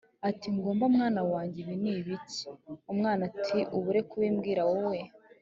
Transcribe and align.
ati 0.29 0.47
«Ngoma 0.57 0.85
mwana 0.95 1.21
wanjye 1.31 1.57
ibi 1.63 1.75
ni 1.81 1.91
ibiki?» 1.99 2.41
Umwana 2.91 3.21
ati 3.31 3.57
«ubure 3.77 4.01
kubimbwira 4.09 4.63
wowe 4.71 4.99